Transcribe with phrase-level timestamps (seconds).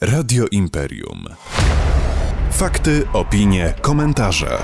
[0.00, 1.24] Radio Imperium.
[2.50, 4.58] Fakty, opinie, komentarze.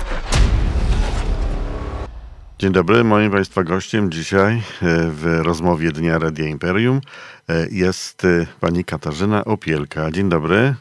[2.58, 4.60] Dzień dobry, moim Państwa gościem dzisiaj e,
[5.10, 7.00] w rozmowie Dnia Radia Imperium
[7.48, 10.10] e, jest e, pani Katarzyna Opielka.
[10.10, 10.74] Dzień dobry.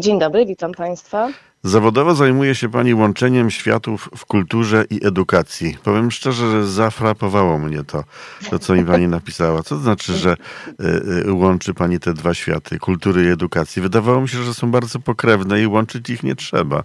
[0.00, 1.28] Dzień dobry, witam Państwa.
[1.66, 5.78] Zawodowo zajmuje się Pani łączeniem światów w kulturze i edukacji.
[5.84, 8.04] Powiem szczerze, że zafrapowało mnie to,
[8.50, 9.62] to co mi Pani napisała.
[9.62, 10.36] Co to znaczy, że
[10.80, 13.82] y, y, łączy Pani te dwa światy, kultury i edukacji?
[13.82, 16.84] Wydawało mi się, że są bardzo pokrewne i łączyć ich nie trzeba.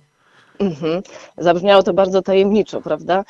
[0.59, 1.01] Mhm.
[1.37, 3.23] Zabrzmiało to bardzo tajemniczo, prawda?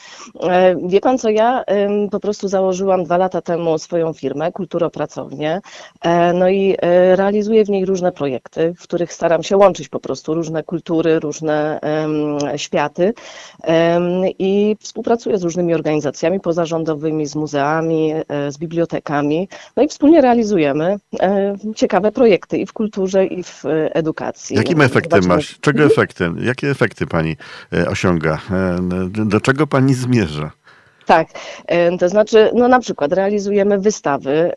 [0.43, 1.63] E, wie pan co, ja
[2.11, 5.61] po prostu założyłam dwa lata temu swoją firmę, Kulturopracownię,
[6.02, 9.99] e, no i e, realizuję w niej różne projekty, w których staram się łączyć po
[9.99, 11.80] prostu różne kultury, różne
[12.55, 13.13] światy
[14.39, 18.13] i współpracuję z różnymi organizacjami pozarządowymi, z muzeami,
[18.49, 20.97] z bibliotekami, no i wspólnie realizujemy
[21.75, 23.63] ciekawe projekty i w kulturze, i w
[23.94, 24.55] edukacji.
[24.55, 25.59] Jakim efektem masz?
[25.61, 26.38] Czego efektem?
[26.44, 27.36] Jakie efekty pani pani
[27.73, 28.38] e, osiąga?
[28.52, 30.52] E, do czego pani zmierza?
[31.05, 31.27] Tak,
[31.99, 34.52] to znaczy, no na przykład realizujemy wystawy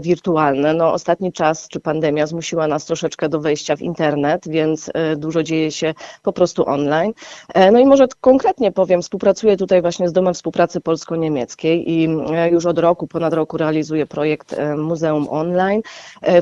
[0.00, 0.74] wirtualne.
[0.74, 5.42] No, ostatni czas czy pandemia zmusiła nas troszeczkę do wejścia w internet, więc e, dużo
[5.42, 7.12] dzieje się po prostu online.
[7.54, 12.50] E, no i może konkretnie powiem, współpracuję tutaj właśnie z Domem Współpracy Polsko-Niemieckiej i e,
[12.50, 15.82] już od roku, ponad roku realizuję projekt Muzeum Online,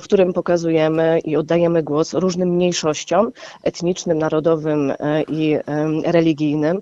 [0.00, 3.30] w którym pokazujemy i oddajemy głos różnym mniejszościom
[3.62, 4.92] etnicznym, narodowym
[5.28, 5.56] i
[6.04, 6.80] religijnym.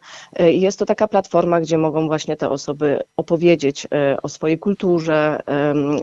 [0.51, 5.41] I jest to taka platforma, gdzie mogą właśnie te osoby opowiedzieć e, o swojej kulturze,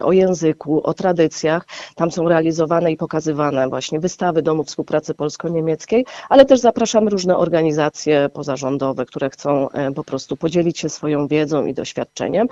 [0.02, 1.66] o języku, o tradycjach.
[1.96, 8.30] Tam są realizowane i pokazywane właśnie wystawy Domu Współpracy Polsko-Niemieckiej, ale też zapraszamy różne organizacje
[8.34, 12.48] pozarządowe, które chcą e, po prostu podzielić się swoją wiedzą i doświadczeniem.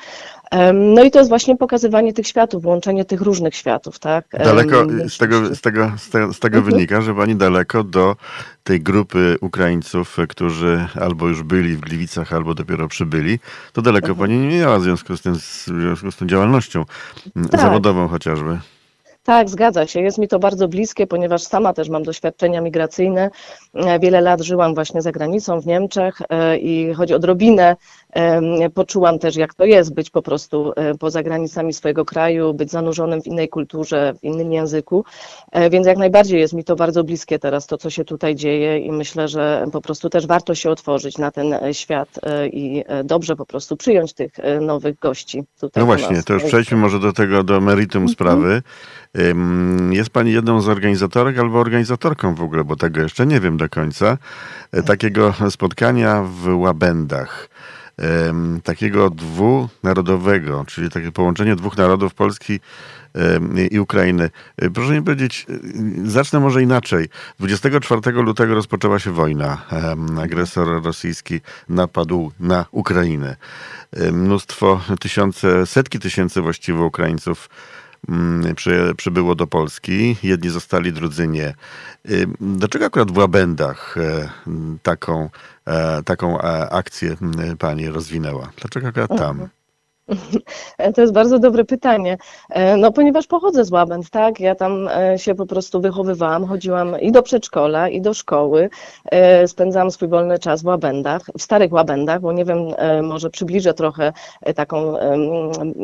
[0.73, 4.25] No i to jest właśnie pokazywanie tych światów, łączenie tych różnych światów, tak?
[4.43, 6.73] Daleko z tego, z tego, z tego, z tego mhm.
[6.73, 8.15] wynika, że pani daleko do
[8.63, 13.39] tej grupy Ukraińców, którzy albo już byli w Gliwicach, albo dopiero przybyli,
[13.73, 16.85] to daleko pani nie miała w związku z, tym, w związku z tą działalnością
[17.51, 17.61] tak.
[17.61, 18.59] zawodową chociażby.
[19.31, 20.01] Tak, zgadza się.
[20.01, 23.29] Jest mi to bardzo bliskie, ponieważ sama też mam doświadczenia migracyjne.
[23.73, 27.75] E, wiele lat żyłam właśnie za granicą w Niemczech e, i choć odrobinę
[28.73, 33.21] poczułam też, jak to jest być po prostu e, poza granicami swojego kraju, być zanurzonym
[33.21, 35.05] w innej kulturze, w innym języku.
[35.71, 38.91] Więc jak najbardziej jest mi to bardzo bliskie teraz, to co się tutaj dzieje i
[38.91, 42.19] myślę, że po prostu też warto się otworzyć na ten świat
[42.53, 44.31] i dobrze po prostu przyjąć tych
[44.61, 45.81] nowych gości tutaj.
[45.81, 48.13] No właśnie, to już przejdźmy może do tego, do meritum mhm.
[48.13, 48.61] sprawy.
[49.89, 53.69] Jest Pani jedną z organizatorek albo organizatorką w ogóle, bo tego jeszcze nie wiem do
[53.69, 54.17] końca,
[54.71, 57.49] e, takiego spotkania w Łabędach.
[58.63, 62.59] Takiego dwunarodowego, czyli takie połączenie dwóch narodów Polski
[63.71, 64.29] i Ukrainy.
[64.57, 67.09] E, proszę mi powiedzieć, e, zacznę może inaczej.
[67.39, 69.65] 24 lutego rozpoczęła się wojna.
[70.23, 71.39] Agresor rosyjski
[71.69, 73.35] napadł na Ukrainę.
[74.11, 77.49] Mnóstwo, tysiące, setki tysięcy właściwie Ukraińców
[78.55, 80.17] przy, przybyło do Polski.
[80.23, 81.53] Jedni zostali, drudzy nie.
[82.09, 84.29] Y, dlaczego akurat w Łabędach e,
[84.83, 85.29] taką,
[85.65, 87.15] e, taką e, akcję
[87.59, 88.51] pani rozwinęła?
[88.61, 89.47] Dlaczego akurat tam?
[90.95, 92.17] To jest bardzo dobre pytanie.
[92.49, 94.39] E, no, ponieważ pochodzę z Łabęd, tak?
[94.39, 98.69] Ja tam e, się po prostu wychowywałam, chodziłam i do przedszkola, i do szkoły.
[99.05, 102.57] E, spędzałam swój wolny czas w Łabędach, w starych Łabędach, bo nie wiem,
[103.03, 104.13] może przybliżę trochę
[104.55, 104.93] taką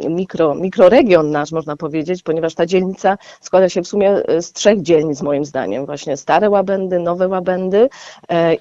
[0.09, 5.21] mikro, mikroregion nasz, można powiedzieć, ponieważ ta dzielnica składa się w sumie z trzech dzielnic,
[5.21, 5.85] moim zdaniem.
[5.85, 7.89] Właśnie stare Łabędy, nowe Łabędy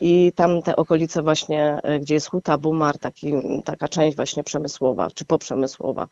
[0.01, 3.33] i tam te okolice właśnie, gdzie jest Huta, Bumar, taki,
[3.65, 6.09] taka część właśnie przemysłowa, czy poprzemysłowa przemysłowa.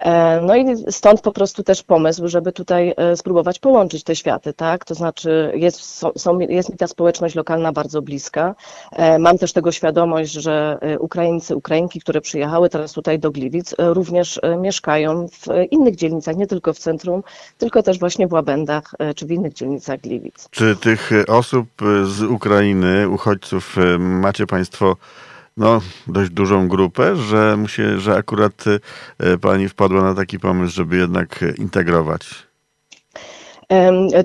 [0.00, 4.52] E, no i stąd po prostu też pomysł, żeby tutaj e, spróbować połączyć te światy,
[4.52, 4.84] tak?
[4.84, 5.80] To znaczy jest,
[6.16, 8.54] są, jest mi ta społeczność lokalna bardzo bliska.
[8.92, 14.40] E, mam też tego świadomość, że Ukraińcy, Ukrainki, które przyjechały teraz tutaj do Gliwic, również
[14.58, 17.22] mieszkają w innych dzielnicach, nie tylko w centrum,
[17.58, 20.48] tylko też właśnie w Łabędach czy w innych dzielnicach Gliwic.
[20.50, 21.68] Czy tych osób
[22.04, 24.96] z Ukrainy, uchodźców macie Państwo
[25.56, 28.64] no, dość dużą grupę, że, musi, że akurat
[29.18, 32.51] e, pani wpadła na taki pomysł, żeby jednak integrować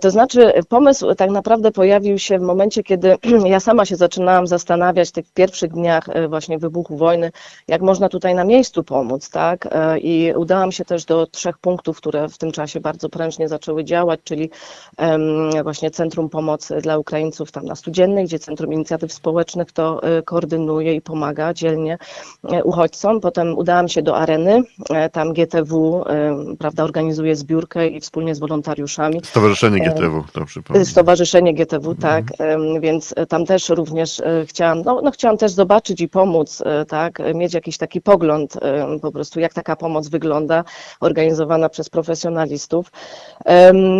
[0.02, 3.16] to znaczy, pomysł tak naprawdę pojawił się w momencie, kiedy
[3.46, 7.32] ja sama się zaczynałam zastanawiać w tych pierwszych dniach e, właśnie wybuchu wojny,
[7.68, 9.68] jak można tutaj na miejscu pomóc, tak?
[9.72, 13.84] E, I udałam się też do trzech punktów, które w tym czasie bardzo prężnie zaczęły
[13.84, 14.50] działać, czyli
[15.64, 20.96] właśnie Centrum Pomocy dla Ukraińców tam na Studziennej, gdzie Centrum Inicjatyw Społecznych to e, koordynuje
[20.96, 21.98] i pomaga dzielnie
[22.64, 23.22] uchodźcom.
[23.22, 24.64] Potem udałam się do Areny,
[25.12, 26.06] tam GTW,
[26.60, 30.86] prawda, organizuje zbiórkę i wspólnie z wolontariuszami Stowarzyszenie GTW, to przypomnę.
[30.86, 35.51] Stowarzyszenie GTW, tak, em, więc e, tam też również e, chciałam, no, no chciałam też
[35.51, 38.57] zobaczyć i pomóc, e, tak, e, mieć jakiś taki pogląd
[39.01, 40.63] po prostu, jak taka pomoc wygląda,
[41.00, 42.92] organizowana przez profesjonalistów.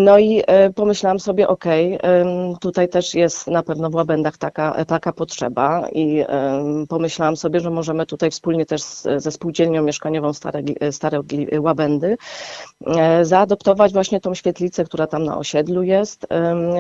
[0.04, 4.86] No i e, pomyślałam sobie, okej, em, tutaj też jest na pewno w Łabędach taka,
[4.86, 6.24] taka potrzeba i
[6.90, 8.82] pomyślałam sobie, że możemy tutaj wspólnie też
[9.18, 10.62] ze spółdzielnią mieszkaniową Stare,
[10.92, 11.22] Stare
[11.60, 12.18] Łabędy
[12.86, 16.28] e, zaadoptować właśnie tą świetlicę, która tam na osiedlu jest,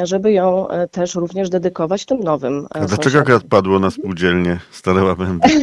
[0.03, 4.59] żeby ją e, też również dedykować tym nowym e, A dlaczego akurat padło na spółdzielnię
[4.71, 5.47] Stare Łabędy?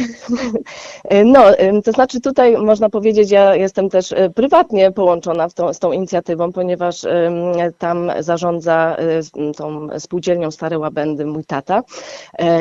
[1.03, 1.43] E, No,
[1.83, 7.01] to znaczy tutaj można powiedzieć, ja jestem też prywatnie połączona tą, z tą inicjatywą, ponieważ
[7.77, 8.97] tam zarządza
[9.57, 11.83] tą spółdzielnią Stare Łabędy mój tata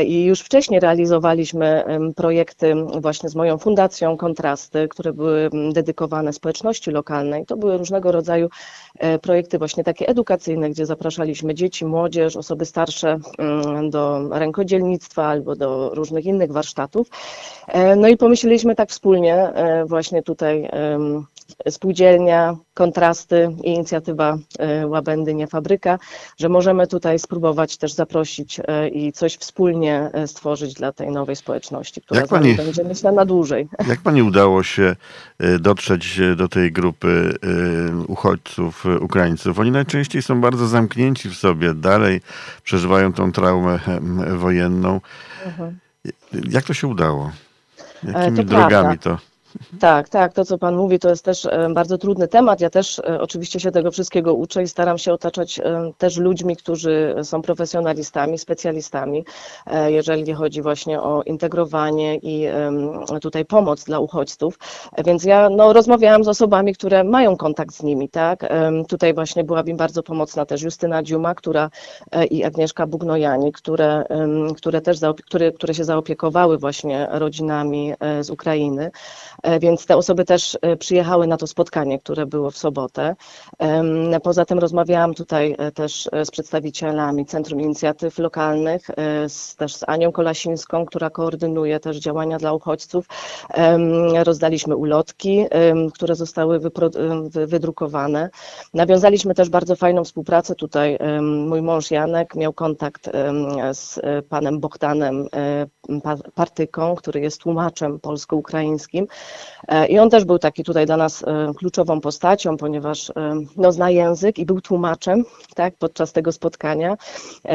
[0.06, 1.84] i już wcześniej realizowaliśmy
[2.16, 7.46] projekty właśnie z moją fundacją Kontrasty, które były dedykowane społeczności lokalnej.
[7.46, 8.48] To były różnego rodzaju
[9.22, 15.90] projekty właśnie takie edukacyjne, gdzie zapraszaliśmy dzieci, młodzież, osoby starsze mm, do rękodzielnictwa albo do
[15.94, 17.08] różnych innych warsztatów.
[17.68, 20.68] E, No i pomyśleliśmy tak wspólnie, e, właśnie tutaj
[21.70, 25.98] spółdzielnia, kontrasty i inicjatywa e, Łabędy Nie Fabryka,
[26.38, 28.60] że możemy tutaj spróbować też zaprosić
[28.92, 33.68] i coś wspólnie stworzyć dla tej nowej społeczności, która Jak pani- będzie myślę na dłużej.
[33.88, 34.96] Jak pani udało się
[35.60, 37.34] dotrzeć do tej grupy
[38.08, 39.58] uchodźców, Ukraińców?
[39.58, 42.20] Oni najczęściej są bardzo zamknięci w sobie, dalej
[42.62, 43.78] przeżywają tą traumę
[44.36, 45.00] wojenną.
[46.48, 47.32] Jak to się udało?
[48.02, 48.36] Jakimi Mhm.
[48.36, 49.18] to drogami to?
[49.80, 52.60] Tak, tak, to co Pan mówi, to jest też e, bardzo trudny temat.
[52.60, 56.56] Ja też e, oczywiście się tego wszystkiego uczę i staram się otaczać e, też ludźmi,
[56.56, 59.24] którzy są profesjonalistami, specjalistami,
[59.86, 62.46] jeżeli chodzi właśnie o integrowanie i
[63.20, 64.58] tutaj pomoc dla uchodźców.
[65.04, 68.48] Więc ja no, rozmawiałam z osobami, które mają kontakt z nimi, tak.
[68.88, 71.70] Tutaj właśnie była mi bardzo pomocna też Justyna Dziuma, która
[72.30, 74.04] i Agnieszka Bugnojani, które,
[74.56, 78.90] które też które, które się zaopiekowały właśnie rodzinami z Ukrainy.
[79.44, 83.16] E, Więc te osoby też e, przyjechały na to spotkanie, które było w sobotę.
[84.22, 88.86] Poza tym rozmawiałam tutaj e, też z przedstawicielami Centrum Inicjatyw Lokalnych,
[89.28, 93.06] z, też z Anią Kolasińską, która koordynuje też działania dla uchodźców.
[94.24, 95.46] Rozdaliśmy ulotki,
[95.94, 96.60] które zostały
[97.46, 98.30] wydrukowane.
[98.74, 100.98] Nawiązaliśmy też bardzo fajną współpracę tutaj.
[101.46, 103.10] Mój mąż Janek miał kontakt
[103.72, 105.28] z panem Bogdanem
[106.02, 109.06] Pa- Partyką, który jest tłumaczem polsko-ukraińskim.
[109.68, 113.12] E, I on też był taki tutaj dla nas e, kluczową postacią, ponieważ e,
[113.56, 116.96] no, zna język i był tłumaczem tak, podczas tego spotkania.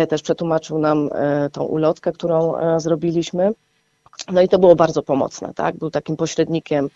[0.10, 1.10] Też przetłumaczył nam
[1.52, 3.52] tą ulotkę, którą zrobiliśmy.
[4.32, 5.78] No i to było bardzo pomocne, tak?
[5.78, 6.90] Był takim pośrednikiem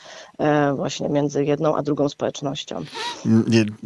[0.76, 2.84] właśnie między jedną a drugą społecznością.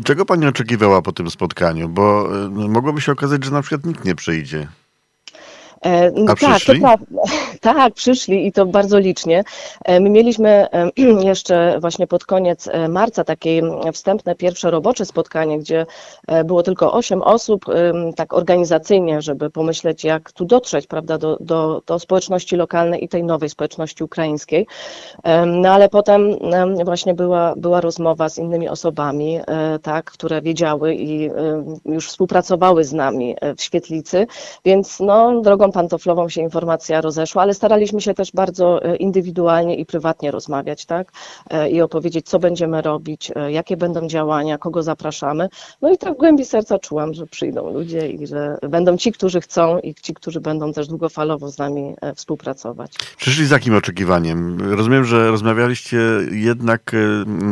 [0.03, 1.89] Czego pani oczekiwała po tym spotkaniu?
[1.89, 4.67] Bo mogłoby się okazać, że na przykład nikt nie przyjdzie.
[5.81, 5.89] A
[6.27, 6.81] tak, to przyszli?
[6.81, 7.21] prawda.
[7.61, 9.43] Tak, przyszli i to bardzo licznie.
[9.85, 10.67] E, My mieliśmy
[11.31, 13.61] jeszcze właśnie pod koniec e, marca takie
[13.93, 15.85] wstępne pierwsze robocze spotkanie, gdzie
[16.27, 21.37] e, było tylko osiem osób, em, tak organizacyjnie, żeby pomyśleć, jak tu dotrzeć, prawda, do,
[21.39, 24.67] do, do społeczności lokalnej i tej nowej społeczności ukraińskiej.
[25.45, 29.39] No ale potem em, właśnie była, była rozmowa z innymi osobami,
[29.81, 31.29] tak, które wiedziały i
[31.85, 34.27] już współpracowały z nami w świetlicy,
[34.65, 39.85] więc no, drogą pantoflową się informacja rozeszła, ale staraliśmy się też bardzo e, indywidualnie i
[39.85, 41.11] prywatnie rozmawiać, tak,
[41.49, 45.49] e, i opowiedzieć, co będziemy robić, e, jakie będą działania, kogo zapraszamy.
[45.81, 49.41] No i tak w głębi serca czułam, że przyjdą ludzie i że będą ci, którzy
[49.41, 52.91] chcą i ci, którzy będą też długofalowo z nami współpracować.
[53.17, 54.57] Przyszli z jakim oczekiwaniem?
[54.71, 55.99] Rozumiem, że rozmawialiście
[56.31, 56.91] jednak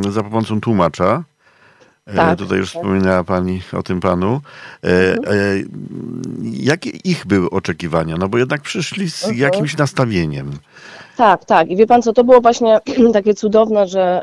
[0.10, 1.24] za pomocą tłumacza.
[2.06, 2.82] E, Tak, Tutaj już tak.
[2.82, 4.42] wspominała Pani o tym panu.
[4.84, 5.18] E, e,
[6.44, 8.18] Jakie ich były oczekiwania?
[8.18, 9.40] No bo jednak przyszli z Mhm.
[9.42, 10.52] jakimś nastawieniem.
[11.18, 11.70] Tak, tak.
[11.70, 12.80] I wie pan co, to było właśnie
[13.14, 14.22] takie cudowne, że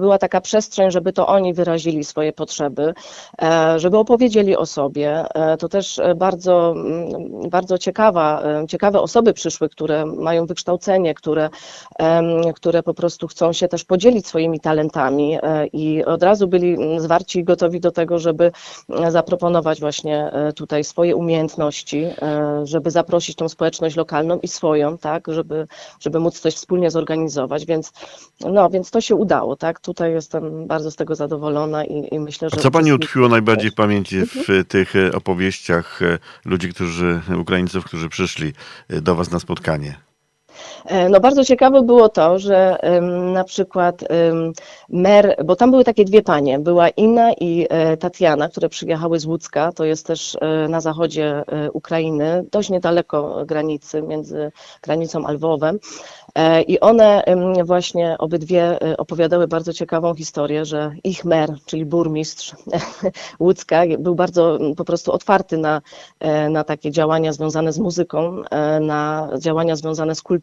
[0.00, 2.94] była taka przestrzeń, żeby to oni wyrazili swoje potrzeby,
[3.42, 5.24] e, żeby opowiedzieli o sobie.
[5.34, 11.50] E, To też e, bardzo, mm, bardzo ciekawa, ciekawe osoby przyszły, które mają wykształcenie, które,
[12.54, 15.38] które po prostu chcą się też podzielić swoimi talentami
[15.72, 18.52] i od razu byli mm, zwarci i gotowi do tego, żeby
[19.08, 22.06] zaproponować właśnie tutaj swoje umiejętności,
[22.64, 25.66] żeby zaprosić tą społeczność lokalną i swoją, tak, żeby,
[26.00, 27.92] żeby móc coś wspólnie zorganizować, więc
[28.40, 32.48] no, więc to się udało, tak, tutaj jestem bardzo z tego zadowolona i, i myślę,
[32.52, 32.62] A że...
[32.62, 34.64] co Pani utkwiło najbardziej w pamięci w Mhm.
[34.64, 38.52] tych e, opowieściach e, ludzi, którzy, Ukraińców, którzy przyszli
[38.88, 40.11] e, do Was na spotkanie?
[40.86, 42.78] E, no bardzo ciekawe było to, że
[43.32, 44.04] na przykład
[44.88, 49.26] mer, bo tam były takie dwie panie, była Inna i e, Tatiana, które przyjechały z
[49.26, 55.78] Łódzka, to jest też e, na zachodzie Ukrainy, dość niedaleko granicy, między granicą a Lwowem.
[56.66, 57.24] I one
[57.64, 62.56] właśnie obydwie opowiadały bardzo ciekawą historię, że ich mer, czyli burmistrz
[63.40, 65.82] Łódzka, był bardzo po prostu otwarty na,
[66.50, 68.42] na takie działania związane z muzyką,
[68.80, 70.41] na działania związane z kulturą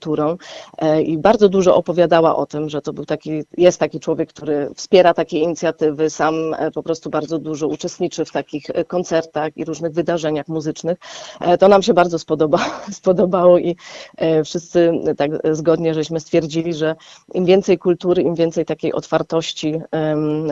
[0.77, 4.69] E, i bardzo dużo opowiadała o tym, że to był taki, jest taki człowiek, który
[4.75, 9.65] wspiera takie inicjatywy, sam e, po prostu bardzo dużo uczestniczy w takich e, koncertach i
[9.65, 10.97] różnych wydarzeniach muzycznych.
[11.59, 12.59] To nam się bardzo spodoba,
[12.91, 13.75] spodobało i
[14.45, 16.95] wszyscy tak zgodnie żeśmy stwierdzili, że
[17.33, 19.81] im więcej kultury, im więcej takiej otwartości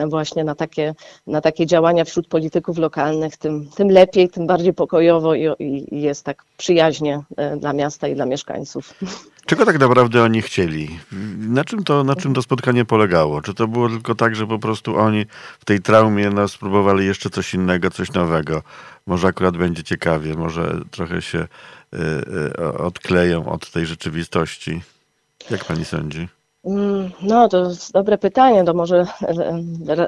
[0.08, 0.94] właśnie na takie,
[1.26, 6.24] na takie działania wśród polityków lokalnych, tym, tym lepiej, tym bardziej pokojowo i, i jest
[6.24, 7.22] tak przyjaźnie
[7.56, 8.94] dla miasta i dla mieszkańców.
[9.48, 10.98] Czego tak naprawdę oni chcieli?
[11.38, 13.42] Na czym, to, na czym to spotkanie polegało?
[13.42, 15.26] Czy to było tylko tak, że po prostu oni
[15.60, 18.62] w tej traumie no, spróbowali jeszcze coś innego, coś nowego?
[19.06, 24.82] Może akurat będzie ciekawie, może trochę się y, y, odkleją od tej rzeczywistości.
[25.50, 26.28] Jak pani sądzi?
[27.22, 29.06] No, to jest dobre pytanie, to może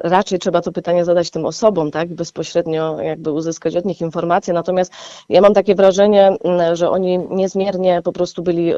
[0.05, 4.93] raczej trzeba to pytanie zadać tym osobom, tak, bezpośrednio jakby uzyskać od nich informacje, natomiast
[5.29, 6.37] ja mam takie wrażenie,
[6.73, 8.73] że oni niezmiernie po prostu byli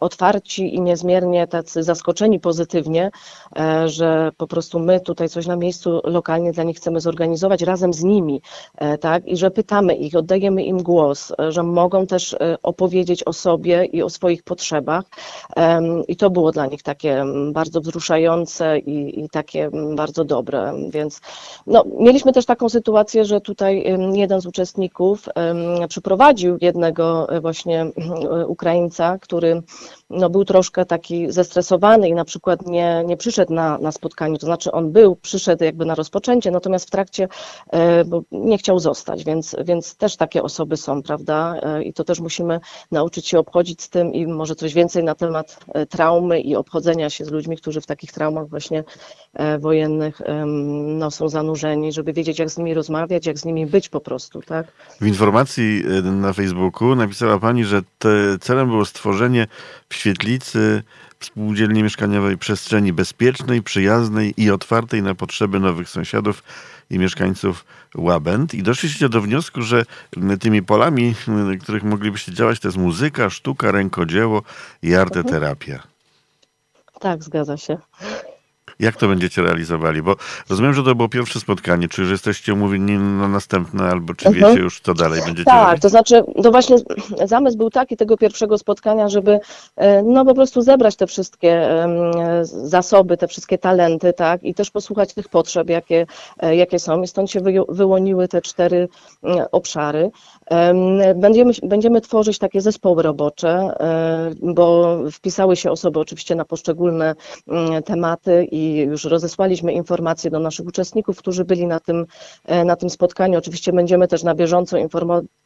[0.00, 3.10] otwarci i niezmiernie tacy zaskoczeni pozytywnie,
[3.56, 7.92] e, że po prostu my tutaj coś na miejscu lokalnie dla nich chcemy zorganizować razem
[7.92, 8.42] z nimi,
[8.76, 13.32] e, tak, i że pytamy ich, oddajemy im głos, e, że mogą też opowiedzieć o
[13.32, 15.04] sobie i o swoich potrzebach.
[16.08, 20.72] I to było dla nich takie bardzo wzruszające i, i takie bardzo dobre.
[20.90, 21.20] Więc
[21.66, 25.28] no, mieliśmy też taką sytuację, że tutaj jeden z uczestników
[25.88, 29.62] przyprowadził jednego e, właśnie e, Ukraińca, który
[30.10, 34.46] no, był troszkę taki zestresowany i na przykład nie, nie przyszedł na, na spotkaniu, to
[34.46, 37.28] znaczy on był, przyszedł jakby na rozpoczęcie, natomiast w trakcie
[37.70, 41.54] e, bo nie chciał zostać, więc, więc też takie osoby są, prawda?
[41.84, 45.58] I to też musimy nauczyć się obchodzić z tym i może coś więcej na temat
[45.88, 48.84] traumy i obchodzenia się z ludźmi, którzy w takich traumach właśnie
[49.34, 50.20] e, wojennych
[50.86, 54.42] no, są zanurzeni, żeby wiedzieć, jak z nimi rozmawiać, jak z nimi być po prostu,
[54.42, 54.66] tak?
[55.00, 57.82] W informacji e, na Facebooku napisała Pani, że
[58.40, 59.46] celem było stworzenie
[59.88, 60.82] w świetlicy
[61.20, 66.42] spółdzielni mieszkaniowej przestrzeni bezpiecznej, przyjaznej i otwartej na potrzeby nowych sąsiadów
[66.90, 67.64] i mieszkańców
[67.96, 68.54] Łabęd.
[68.54, 69.84] I doszliście do wniosku, że
[70.40, 71.14] tymi polami,
[71.60, 74.42] których moglibyście działać, to jest muzyka, sztuka, rękodzieło
[74.82, 75.82] i arteterapia.
[77.00, 77.78] Tak, zgadza się.
[78.78, 80.02] Jak to będziecie realizowali?
[80.02, 80.16] Bo
[80.50, 81.88] rozumiem, że to było pierwsze spotkanie.
[81.88, 84.46] Czy już jesteście umówieni na następne, albo czy mhm.
[84.46, 85.82] wiecie już, co dalej będziecie Tak, robić?
[85.82, 86.76] to znaczy, to właśnie
[87.24, 89.40] zamysł był taki tego pierwszego spotkania, żeby
[89.76, 91.68] e, no po prostu zebrać te wszystkie
[92.42, 96.06] zasoby, te wszystkie talenty, tak, i też posłuchać tych potrzeb, jakie,
[96.38, 97.02] e, jakie są.
[97.02, 98.88] I stąd się wyłoniły te cztery
[99.52, 100.10] obszary.
[101.16, 107.14] Będziemy, będziemy tworzyć takie zespoły robocze, e, bo wpisały się osoby oczywiście na poszczególne
[107.84, 112.06] tematy i już rozesłaliśmy informacje do naszych uczestników, którzy byli na tym,
[112.44, 113.38] e, na tym spotkaniu.
[113.38, 114.76] Oczywiście będziemy też na bieżąco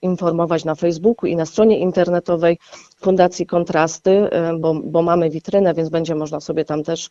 [0.03, 2.59] informować na Facebooku i na stronie internetowej
[3.03, 7.11] Fundacji Kontrasty, e, bo, bo mamy witrynę, więc będzie można sobie tam też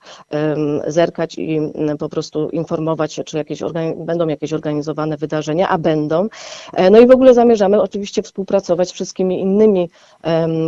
[0.88, 1.60] zerkać i
[2.00, 3.60] po prostu informować się, czy jakieś
[3.98, 6.28] będą jakieś organizowane wydarzenia, a będą.
[6.74, 9.90] E, no i w ogóle zamierzamy oczywiście współpracować z wszystkimi innymi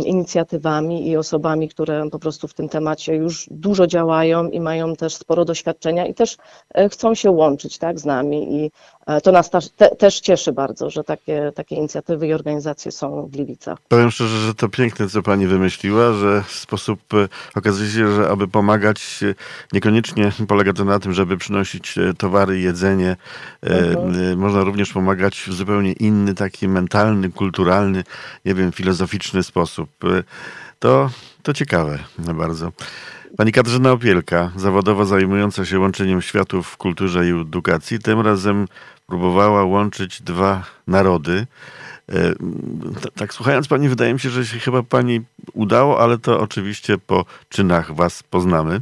[0.04, 5.14] inicjatywami i osobami, które po prostu w tym temacie już dużo działają i mają też
[5.14, 6.36] sporo sporo doświadczenia i też
[6.74, 8.70] e, chcą się łączyć tak, z nami i
[9.06, 13.30] e, to nas te, też cieszy bardzo, że takie, takie inicjatywy i organizacje są w
[13.30, 13.78] Gliwicach.
[13.88, 18.48] Powiem szczerze, że to piękne, co pani wymyśliła, że sposób e, okazuje się, że aby
[18.48, 19.20] pomagać,
[19.72, 23.16] niekoniecznie polega to na tym, żeby przynosić towary, jedzenie.
[23.62, 24.38] Mhm.
[24.38, 28.04] Można również pomagać w zupełnie inny, taki mentalny, kulturalny,
[28.44, 29.90] nie wiem, filozoficzny sposób.
[30.78, 31.10] To,
[31.42, 32.72] to ciekawe bardzo.
[33.36, 38.66] Pani Katarzyna Opielka, zawodowo zajmująca się łączeniem światów w kulturze i edukacji, tym razem
[39.06, 41.46] próbowała łączyć dwa narody.
[42.08, 42.32] E,
[43.14, 45.20] tak słuchając pani, wydaje mi się, że się chyba pani
[45.52, 48.80] udało, ale to oczywiście po czynach was poznamy.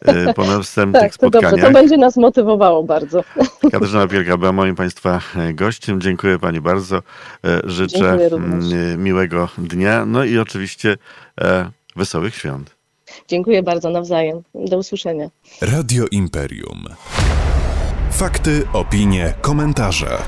[0.00, 1.50] E, po następnych tak, to spotkaniach.
[1.50, 3.24] Dobrze, to będzie nas motywowało bardzo.
[3.72, 5.20] Katarzyna Opielka była moim państwa
[5.54, 6.00] gościem.
[6.00, 6.96] Dziękuję pani bardzo.
[6.96, 8.18] E, życzę
[8.98, 10.06] miłego dnia.
[10.06, 10.96] No i oczywiście
[11.96, 12.76] wesołych świąt.
[13.28, 14.42] Dziękuję bardzo nawzajem.
[14.54, 15.30] Do usłyszenia.
[15.60, 16.84] Radio Imperium.
[18.10, 20.18] Fakty, opinie, komentarze.